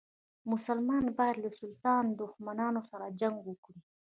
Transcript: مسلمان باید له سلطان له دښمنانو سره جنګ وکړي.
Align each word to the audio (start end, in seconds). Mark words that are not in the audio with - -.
مسلمان 0.51 1.05
باید 1.17 1.37
له 1.43 1.49
سلطان 1.59 2.03
له 2.09 2.15
دښمنانو 2.21 2.81
سره 2.89 3.15
جنګ 3.19 3.35
وکړي. 3.47 3.79